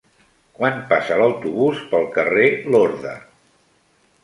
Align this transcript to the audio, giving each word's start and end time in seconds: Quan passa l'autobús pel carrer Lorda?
Quan 0.59 0.79
passa 0.93 1.17
l'autobús 1.19 1.85
pel 1.93 2.09
carrer 2.17 2.49
Lorda? 2.77 3.15